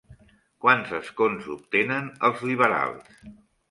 [0.65, 3.27] Quants escons obtenen els liberals?